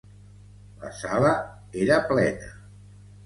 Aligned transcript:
La 0.85 0.89
sala 0.99 1.29
era 1.83 1.99
plena. 2.13 2.51